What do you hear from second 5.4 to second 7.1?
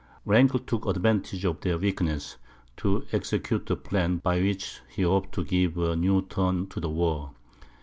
give a new turn to the